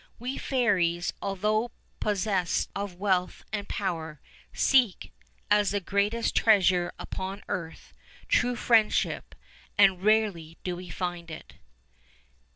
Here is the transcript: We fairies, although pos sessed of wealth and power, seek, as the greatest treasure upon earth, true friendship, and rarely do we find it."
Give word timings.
We 0.17 0.39
fairies, 0.39 1.13
although 1.21 1.69
pos 1.99 2.25
sessed 2.25 2.69
of 2.75 2.95
wealth 2.95 3.43
and 3.53 3.69
power, 3.69 4.19
seek, 4.51 5.11
as 5.51 5.69
the 5.69 5.79
greatest 5.79 6.35
treasure 6.35 6.91
upon 6.97 7.43
earth, 7.47 7.93
true 8.27 8.55
friendship, 8.55 9.35
and 9.77 10.01
rarely 10.01 10.57
do 10.63 10.75
we 10.77 10.89
find 10.89 11.29
it." 11.29 11.53